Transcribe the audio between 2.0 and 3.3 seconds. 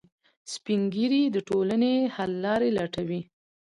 د حل لارې لټوي